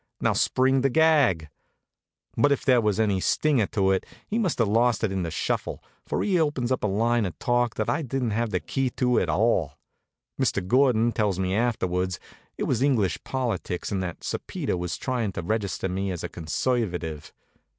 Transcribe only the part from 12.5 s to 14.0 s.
it was English politics